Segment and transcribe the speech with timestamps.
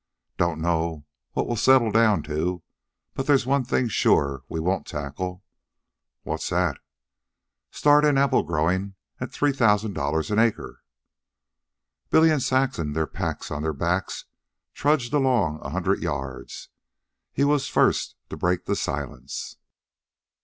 [0.35, 2.63] "Don't know what we'll settle down to,
[3.13, 5.43] but there's one thing sure we won't tackle."
[6.23, 6.79] "What's that?"
[7.69, 10.81] "Start in apple growin' at three thousan' dollars an acre."
[12.09, 14.25] Billy and Saxon, their packs upon the backs,
[14.73, 16.69] trudged along a hundred yards.
[17.31, 19.57] He was the first to break silence.